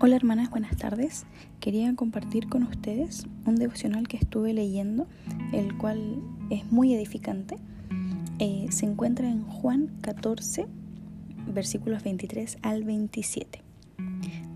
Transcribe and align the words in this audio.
Hola 0.00 0.16
hermanas, 0.16 0.50
buenas 0.50 0.76
tardes. 0.76 1.24
Quería 1.60 1.94
compartir 1.94 2.48
con 2.48 2.64
ustedes 2.64 3.28
un 3.46 3.54
devocional 3.54 4.08
que 4.08 4.16
estuve 4.16 4.52
leyendo, 4.52 5.06
el 5.52 5.78
cual 5.78 6.20
es 6.50 6.70
muy 6.72 6.92
edificante. 6.92 7.58
Eh, 8.40 8.66
se 8.70 8.86
encuentra 8.86 9.28
en 9.28 9.44
Juan 9.44 9.92
14, 10.00 10.66
versículos 11.46 12.02
23 12.02 12.58
al 12.62 12.82
27. 12.82 13.62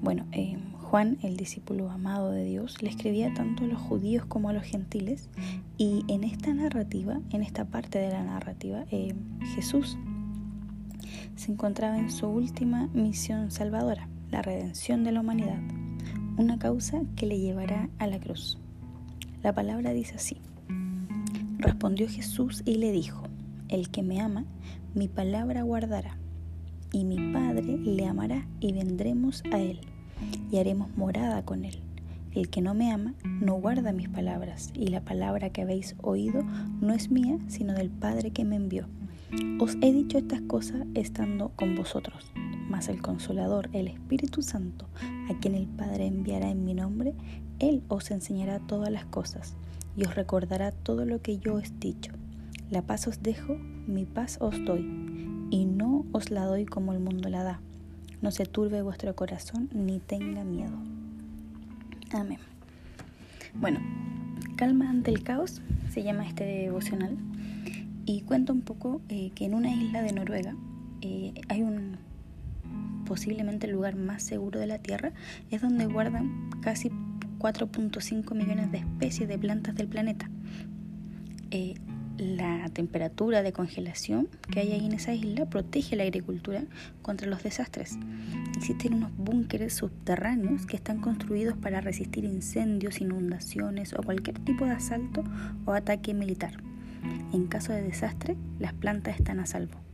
Bueno, 0.02 0.26
eh, 0.32 0.58
Juan, 0.76 1.18
el 1.22 1.36
discípulo 1.36 1.88
amado 1.88 2.32
de 2.32 2.44
Dios, 2.44 2.82
le 2.82 2.90
escribía 2.90 3.32
tanto 3.32 3.62
a 3.62 3.68
los 3.68 3.80
judíos 3.80 4.26
como 4.26 4.48
a 4.48 4.52
los 4.52 4.64
gentiles 4.64 5.28
y 5.76 6.04
en 6.08 6.24
esta 6.24 6.52
narrativa, 6.52 7.20
en 7.30 7.42
esta 7.42 7.64
parte 7.64 8.00
de 8.00 8.08
la 8.08 8.24
narrativa, 8.24 8.86
eh, 8.90 9.14
Jesús 9.54 9.96
se 11.36 11.52
encontraba 11.52 11.96
en 11.96 12.10
su 12.10 12.26
última 12.26 12.88
misión 12.92 13.52
salvadora 13.52 14.08
la 14.30 14.42
redención 14.42 15.04
de 15.04 15.12
la 15.12 15.20
humanidad, 15.20 15.60
una 16.36 16.58
causa 16.58 17.00
que 17.16 17.26
le 17.26 17.38
llevará 17.38 17.88
a 17.98 18.06
la 18.06 18.20
cruz. 18.20 18.58
La 19.42 19.54
palabra 19.54 19.92
dice 19.92 20.16
así. 20.16 20.38
Respondió 21.58 22.08
Jesús 22.08 22.62
y 22.64 22.76
le 22.76 22.92
dijo, 22.92 23.24
el 23.68 23.90
que 23.90 24.02
me 24.02 24.20
ama, 24.20 24.44
mi 24.94 25.08
palabra 25.08 25.62
guardará, 25.62 26.16
y 26.92 27.04
mi 27.04 27.32
Padre 27.32 27.78
le 27.78 28.06
amará 28.06 28.46
y 28.60 28.72
vendremos 28.72 29.42
a 29.52 29.58
él, 29.58 29.80
y 30.50 30.58
haremos 30.58 30.96
morada 30.96 31.44
con 31.44 31.64
él. 31.64 31.80
El 32.34 32.50
que 32.50 32.60
no 32.60 32.74
me 32.74 32.92
ama 32.92 33.14
no 33.24 33.54
guarda 33.54 33.92
mis 33.92 34.08
palabras, 34.08 34.70
y 34.74 34.88
la 34.88 35.00
palabra 35.00 35.50
que 35.50 35.62
habéis 35.62 35.96
oído 36.02 36.42
no 36.80 36.92
es 36.92 37.10
mía, 37.10 37.38
sino 37.48 37.74
del 37.74 37.90
Padre 37.90 38.30
que 38.30 38.44
me 38.44 38.56
envió. 38.56 38.86
Os 39.58 39.76
he 39.80 39.92
dicho 39.92 40.18
estas 40.18 40.42
cosas 40.42 40.86
estando 40.94 41.50
con 41.56 41.74
vosotros 41.74 42.32
mas 42.68 42.88
el 42.88 43.02
Consolador, 43.02 43.68
el 43.72 43.88
Espíritu 43.88 44.42
Santo, 44.42 44.86
a 45.30 45.38
quien 45.40 45.54
el 45.54 45.66
Padre 45.66 46.06
enviará 46.06 46.50
en 46.50 46.64
mi 46.64 46.74
nombre, 46.74 47.14
Él 47.58 47.82
os 47.88 48.10
enseñará 48.10 48.60
todas 48.60 48.90
las 48.90 49.04
cosas 49.06 49.54
y 49.96 50.04
os 50.04 50.14
recordará 50.14 50.70
todo 50.70 51.04
lo 51.04 51.20
que 51.20 51.38
yo 51.38 51.54
os 51.54 51.70
he 51.70 51.78
dicho. 51.78 52.12
La 52.70 52.82
paz 52.82 53.08
os 53.08 53.22
dejo, 53.22 53.56
mi 53.86 54.04
paz 54.04 54.38
os 54.40 54.62
doy, 54.64 54.82
y 55.50 55.64
no 55.64 56.04
os 56.12 56.30
la 56.30 56.44
doy 56.44 56.66
como 56.66 56.92
el 56.92 57.00
mundo 57.00 57.28
la 57.28 57.42
da. 57.42 57.60
No 58.20 58.30
se 58.30 58.46
turbe 58.46 58.82
vuestro 58.82 59.14
corazón 59.16 59.68
ni 59.72 59.98
tenga 60.00 60.44
miedo. 60.44 60.76
Amén. 62.12 62.38
Bueno, 63.54 63.80
Calma 64.58 64.90
ante 64.90 65.12
el 65.12 65.22
caos 65.22 65.62
se 65.88 66.02
llama 66.02 66.26
este 66.26 66.42
devocional 66.44 67.16
y 68.04 68.22
cuenta 68.22 68.52
un 68.52 68.62
poco 68.62 69.00
eh, 69.08 69.30
que 69.36 69.44
en 69.44 69.54
una 69.54 69.72
isla 69.72 70.02
de 70.02 70.12
Noruega 70.12 70.56
eh, 71.00 71.32
hay 71.48 71.62
un 71.62 71.96
posiblemente 73.08 73.66
el 73.66 73.72
lugar 73.72 73.96
más 73.96 74.22
seguro 74.22 74.60
de 74.60 74.66
la 74.66 74.78
Tierra, 74.78 75.12
es 75.50 75.62
donde 75.62 75.86
guardan 75.86 76.50
casi 76.60 76.90
4.5 77.38 78.34
millones 78.34 78.70
de 78.70 78.78
especies 78.78 79.28
de 79.28 79.38
plantas 79.38 79.74
del 79.74 79.88
planeta. 79.88 80.30
Eh, 81.50 81.74
la 82.18 82.68
temperatura 82.70 83.42
de 83.42 83.52
congelación 83.52 84.28
que 84.50 84.60
hay 84.60 84.72
ahí 84.72 84.84
en 84.84 84.92
esa 84.92 85.14
isla 85.14 85.46
protege 85.46 85.96
la 85.96 86.02
agricultura 86.02 86.64
contra 87.00 87.28
los 87.28 87.42
desastres. 87.42 87.96
Existen 88.56 88.94
unos 88.94 89.16
búnkeres 89.16 89.74
subterráneos 89.74 90.66
que 90.66 90.76
están 90.76 91.00
construidos 91.00 91.56
para 91.56 91.80
resistir 91.80 92.24
incendios, 92.24 93.00
inundaciones 93.00 93.94
o 93.94 94.02
cualquier 94.02 94.38
tipo 94.40 94.66
de 94.66 94.72
asalto 94.72 95.24
o 95.64 95.72
ataque 95.72 96.12
militar. 96.12 96.60
En 97.32 97.46
caso 97.46 97.72
de 97.72 97.82
desastre, 97.82 98.36
las 98.58 98.74
plantas 98.74 99.16
están 99.16 99.38
a 99.38 99.46
salvo. 99.46 99.87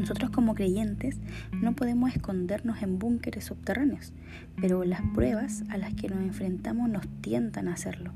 Nosotros 0.00 0.30
como 0.30 0.54
creyentes 0.54 1.18
no 1.52 1.76
podemos 1.76 2.14
escondernos 2.14 2.82
en 2.82 2.98
búnkeres 2.98 3.44
subterráneos, 3.44 4.12
pero 4.60 4.82
las 4.84 5.02
pruebas 5.14 5.62
a 5.68 5.76
las 5.76 5.94
que 5.94 6.08
nos 6.08 6.20
enfrentamos 6.20 6.88
nos 6.88 7.06
tientan 7.20 7.68
a 7.68 7.74
hacerlo. 7.74 8.12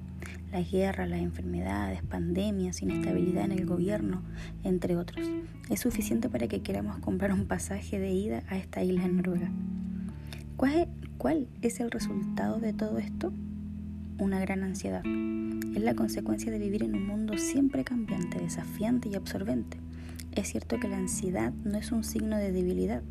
La 0.51 0.63
guerra, 0.63 1.07
las 1.07 1.21
enfermedades, 1.21 2.03
pandemias, 2.03 2.81
inestabilidad 2.81 3.45
en 3.45 3.53
el 3.53 3.67
gobierno, 3.67 4.23
entre 4.63 4.97
otros. 4.97 5.31
Es 5.69 5.81
suficiente 5.81 6.29
para 6.29 6.49
que 6.49 6.63
queramos 6.63 6.99
comprar 7.01 7.33
un 7.33 7.47
pasaje 7.47 7.99
de 7.99 8.13
ida 8.13 8.43
a 8.49 8.57
esta 8.57 8.83
isla 8.83 9.05
en 9.05 9.17
Noruega. 9.17 9.51
¿Cuál 10.57 10.89
¿Cuál 11.19 11.49
es 11.63 11.81
el 11.81 11.91
resultado 11.91 12.59
de 12.61 12.73
todo 12.73 12.99
esto? 12.99 13.33
Una 14.19 14.41
gran 14.41 14.63
ansiedad. 14.63 15.03
Es 15.75 15.83
la 15.83 15.95
consecuencia 15.95 16.51
de 16.51 16.59
vivir 16.59 16.83
en 16.83 16.95
un 16.95 17.07
mundo 17.07 17.39
siempre 17.39 17.85
cambiante, 17.85 18.41
desafiante 18.41 19.09
y 19.09 19.15
absorbente. 19.15 19.84
Es 20.35 20.49
cierto 20.49 20.81
que 20.81 20.89
la 20.89 20.97
ansiedad 20.97 21.53
no 21.65 21.79
es 21.79 21.93
un 21.93 22.03
signo 22.03 22.37
de 22.37 22.51
debilidad, 22.51 23.03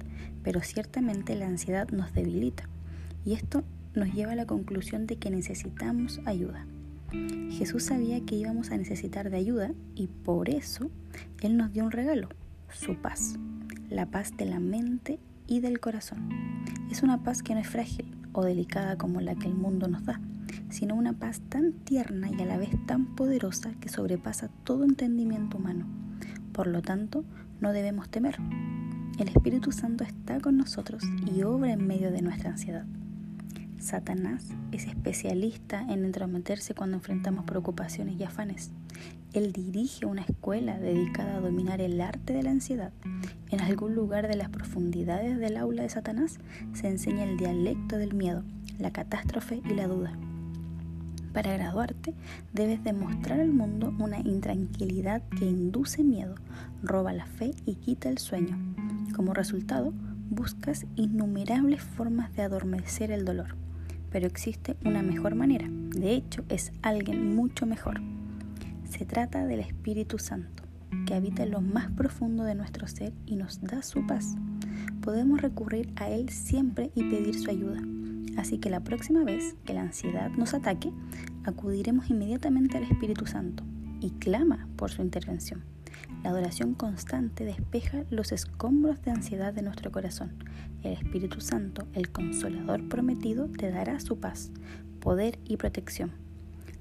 pero 0.44 0.62
ciertamente 0.62 1.36
la 1.36 1.48
ansiedad 1.48 1.88
nos 1.90 2.14
debilita. 2.14 2.68
Y 3.24 3.32
esto 3.32 3.64
nos 3.96 4.14
lleva 4.14 4.34
a 4.34 4.36
la 4.36 4.46
conclusión 4.46 5.08
de 5.08 5.16
que 5.16 5.30
necesitamos 5.30 6.20
ayuda. 6.26 6.66
Jesús 7.50 7.84
sabía 7.84 8.20
que 8.26 8.36
íbamos 8.36 8.72
a 8.72 8.78
necesitar 8.78 9.30
de 9.30 9.38
ayuda 9.38 9.72
y 9.96 10.08
por 10.08 10.50
eso 10.50 10.90
Él 11.42 11.56
nos 11.56 11.72
dio 11.72 11.86
un 11.86 11.92
regalo, 11.92 12.28
su 12.70 12.96
paz, 12.96 13.36
la 13.90 14.08
paz 14.08 14.36
de 14.36 14.46
la 14.46 14.60
mente 14.60 15.18
y 15.48 15.62
del 15.62 15.80
corazón. 15.80 16.28
Es 16.92 17.04
una 17.04 17.24
paz 17.24 17.42
que 17.42 17.54
no 17.54 17.62
es 17.62 17.68
frágil 17.70 18.14
o 18.34 18.44
delicada 18.44 18.98
como 18.98 19.22
la 19.22 19.36
que 19.36 19.48
el 19.48 19.54
mundo 19.54 19.88
nos 19.88 20.04
da, 20.04 20.20
sino 20.70 20.96
una 20.96 21.14
paz 21.14 21.40
tan 21.48 21.72
tierna 21.72 22.30
y 22.30 22.42
a 22.42 22.46
la 22.46 22.58
vez 22.58 22.72
tan 22.86 23.16
poderosa 23.16 23.72
que 23.80 23.88
sobrepasa 23.88 24.50
todo 24.66 24.84
entendimiento 24.84 25.58
humano. 25.58 26.03
Por 26.54 26.68
lo 26.68 26.82
tanto, 26.82 27.26
no 27.60 27.74
debemos 27.74 28.10
temer. 28.10 28.38
El 29.20 29.28
Espíritu 29.28 29.72
Santo 29.72 30.04
está 30.04 30.40
con 30.40 30.58
nosotros 30.58 31.04
y 31.36 31.44
obra 31.44 31.74
en 31.74 31.86
medio 31.86 32.12
de 32.12 32.22
nuestra 32.22 32.52
ansiedad. 32.52 32.86
Satanás 33.80 34.48
es 34.72 34.86
especialista 34.86 35.82
en 35.82 36.06
entrometerse 36.06 36.74
cuando 36.74 36.98
enfrentamos 36.98 37.44
preocupaciones 37.46 38.20
y 38.20 38.24
afanes. 38.24 38.72
Él 39.34 39.52
dirige 39.52 40.06
una 40.06 40.22
escuela 40.22 40.80
dedicada 40.80 41.36
a 41.36 41.42
dominar 41.42 41.82
el 41.82 42.00
arte 42.00 42.34
de 42.34 42.44
la 42.44 42.52
ansiedad. 42.52 42.94
En 43.50 43.60
algún 43.60 43.94
lugar 43.94 44.28
de 44.28 44.38
las 44.38 44.50
profundidades 44.50 45.38
del 45.38 45.58
aula 45.58 45.84
de 45.84 45.90
Satanás 45.90 46.40
se 46.74 46.88
enseña 46.88 47.24
el 47.24 47.38
dialecto 47.38 47.98
del 47.98 48.14
miedo, 48.14 48.44
la 48.80 48.92
catástrofe 48.92 49.62
y 49.66 49.74
la 49.74 49.88
duda. 49.88 50.18
Para 51.34 51.54
graduarte, 51.54 52.14
debes 52.54 52.84
demostrar 52.84 53.40
al 53.40 53.52
mundo 53.52 53.92
una 53.98 54.20
intranquilidad 54.20 55.24
que 55.30 55.46
induce 55.46 56.04
miedo, 56.04 56.36
roba 56.84 57.12
la 57.12 57.26
fe 57.26 57.56
y 57.66 57.76
quita 57.76 58.10
el 58.10 58.20
sueño. 58.20 58.56
Como 59.16 59.34
resultado, 59.34 59.94
buscas 60.30 60.86
innumerables 60.96 61.82
formas 61.82 62.36
de 62.36 62.44
adormecer 62.44 63.12
el 63.12 63.26
dolor. 63.26 63.56
Pero 64.12 64.28
existe 64.28 64.78
una 64.86 65.02
mejor 65.02 65.34
manera. 65.34 65.68
De 65.68 66.14
hecho, 66.14 66.46
es 66.50 66.72
alguien 66.84 67.36
mucho 67.36 67.66
mejor. 67.66 68.00
Se 68.88 69.06
trata 69.06 69.48
del 69.48 69.60
Espíritu 69.60 70.20
Santo, 70.20 70.64
que 71.08 71.16
habita 71.16 71.42
en 71.42 71.52
lo 71.52 71.62
más 71.62 71.90
profundo 71.92 72.44
de 72.44 72.54
nuestro 72.54 72.88
ser 72.88 73.12
y 73.26 73.38
nos 73.38 73.60
da 73.62 73.82
su 73.82 74.06
paz. 74.06 74.36
Podemos 75.02 75.42
recurrir 75.42 75.92
a 75.96 76.10
Él 76.10 76.30
siempre 76.30 76.92
y 76.94 77.04
pedir 77.04 77.34
su 77.40 77.50
ayuda. 77.50 77.82
Así 78.38 78.58
que 78.58 78.70
la 78.70 78.84
próxima 78.84 79.24
vez 79.24 79.56
que 79.66 79.74
la 79.74 79.82
ansiedad 79.82 80.30
nos 80.32 80.54
ataque, 80.54 80.92
acudiremos 81.44 82.10
inmediatamente 82.10 82.78
al 82.78 82.84
Espíritu 82.84 83.26
Santo 83.26 83.64
y 84.00 84.12
clama 84.12 84.68
por 84.76 84.92
su 84.92 85.02
intervención. 85.02 85.64
La 86.24 86.30
adoración 86.30 86.74
constante 86.74 87.46
despeja 87.46 88.04
los 88.10 88.32
escombros 88.32 89.02
de 89.02 89.12
ansiedad 89.12 89.54
de 89.54 89.62
nuestro 89.62 89.92
corazón. 89.92 90.32
El 90.82 90.94
Espíritu 90.94 91.42
Santo, 91.42 91.86
el 91.94 92.12
consolador 92.12 92.88
prometido, 92.88 93.48
te 93.48 93.72
dará 93.72 94.00
su 94.00 94.20
paz, 94.20 94.52
poder 95.00 95.38
y 95.46 95.58
protección. 95.58 96.12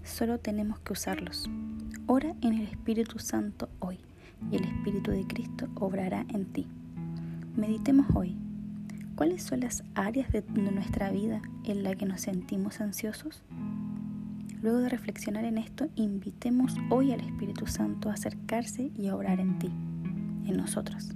Solo 0.04 0.38
tenemos 0.38 0.80
que 0.80 0.92
usarlos. 0.92 1.48
Ora 2.06 2.34
en 2.40 2.54
el 2.54 2.62
Espíritu 2.62 3.18
Santo 3.18 3.68
hoy 3.78 3.98
y 4.50 4.56
el 4.56 4.64
Espíritu 4.64 5.10
de 5.10 5.26
Cristo 5.26 5.68
obrará 5.74 6.26
en 6.28 6.46
ti. 6.46 6.66
Meditemos 7.56 8.06
hoy 8.14 8.36
¿Cuáles 9.14 9.42
son 9.42 9.60
las 9.60 9.84
áreas 9.94 10.32
de 10.32 10.42
nuestra 10.42 11.10
vida 11.10 11.42
en 11.64 11.82
las 11.82 11.96
que 11.96 12.06
nos 12.06 12.22
sentimos 12.22 12.80
ansiosos? 12.80 13.42
Luego 14.62 14.78
de 14.78 14.88
reflexionar 14.88 15.44
en 15.44 15.58
esto, 15.58 15.88
invitemos 15.96 16.76
hoy 16.88 17.12
al 17.12 17.20
Espíritu 17.20 17.66
Santo 17.66 18.08
a 18.08 18.14
acercarse 18.14 18.90
y 18.96 19.08
a 19.08 19.14
orar 19.14 19.38
en 19.38 19.58
ti, 19.58 19.70
en 20.46 20.56
nosotros. 20.56 21.10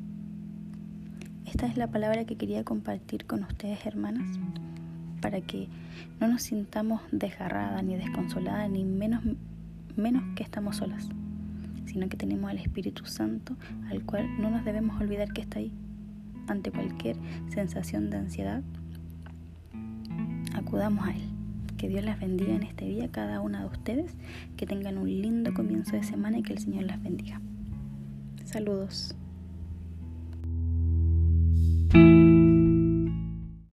Esta 1.46 1.66
es 1.66 1.78
la 1.78 1.86
palabra 1.86 2.26
que 2.26 2.36
quería 2.36 2.64
compartir 2.64 3.24
con 3.24 3.44
ustedes, 3.44 3.86
hermanas, 3.86 4.28
para 5.22 5.40
que 5.40 5.68
no 6.20 6.28
nos 6.28 6.42
sintamos 6.42 7.00
desgarradas 7.12 7.82
ni 7.82 7.96
desconsoladas, 7.96 8.70
ni 8.70 8.84
menos, 8.84 9.22
menos 9.96 10.22
que 10.36 10.42
estamos 10.42 10.76
solas, 10.76 11.08
sino 11.86 12.10
que 12.10 12.18
tenemos 12.18 12.50
al 12.50 12.58
Espíritu 12.58 13.06
Santo 13.06 13.56
al 13.88 14.02
cual 14.04 14.28
no 14.38 14.50
nos 14.50 14.66
debemos 14.66 15.00
olvidar 15.00 15.32
que 15.32 15.40
está 15.40 15.60
ahí 15.60 15.72
ante 16.46 16.70
cualquier 16.70 17.16
sensación 17.48 18.10
de 18.10 18.18
ansiedad, 18.18 18.62
acudamos 20.54 21.06
a 21.06 21.12
Él. 21.12 21.22
Que 21.76 21.88
Dios 21.88 22.04
las 22.04 22.18
bendiga 22.18 22.54
en 22.54 22.62
este 22.62 22.86
día, 22.86 23.10
cada 23.10 23.40
una 23.40 23.60
de 23.60 23.66
ustedes, 23.66 24.14
que 24.56 24.66
tengan 24.66 24.96
un 24.96 25.08
lindo 25.08 25.52
comienzo 25.52 25.92
de 25.92 26.02
semana 26.02 26.38
y 26.38 26.42
que 26.42 26.54
el 26.54 26.58
Señor 26.58 26.84
las 26.84 27.02
bendiga. 27.02 27.40
Saludos. 28.44 29.14